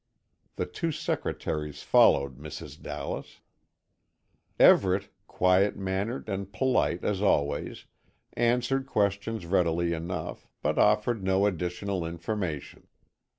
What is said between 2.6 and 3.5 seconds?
Dallas.